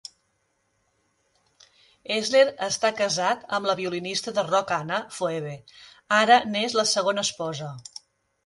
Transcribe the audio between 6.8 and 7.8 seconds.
la segona esposa.